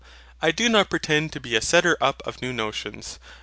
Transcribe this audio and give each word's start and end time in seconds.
I 0.41 0.49
do 0.49 0.67
not 0.67 0.89
pretend 0.89 1.31
to 1.33 1.39
be 1.39 1.55
a 1.55 1.61
setter 1.61 1.95
up 2.01 2.23
of 2.25 2.41
new 2.41 2.51
notions. 2.51 3.19